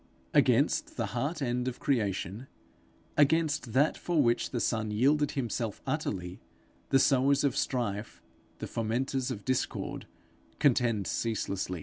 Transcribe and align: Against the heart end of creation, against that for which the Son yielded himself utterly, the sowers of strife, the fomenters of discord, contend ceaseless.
Against 0.33 0.97
the 0.97 1.05
heart 1.13 1.43
end 1.43 1.67
of 1.67 1.79
creation, 1.79 2.47
against 3.17 3.73
that 3.73 3.95
for 3.95 4.19
which 4.19 4.49
the 4.49 4.59
Son 4.59 4.89
yielded 4.89 5.33
himself 5.33 5.79
utterly, 5.85 6.39
the 6.89 6.97
sowers 6.97 7.43
of 7.43 7.55
strife, 7.55 8.19
the 8.57 8.65
fomenters 8.65 9.29
of 9.29 9.45
discord, 9.45 10.07
contend 10.57 11.05
ceaseless. 11.05 11.69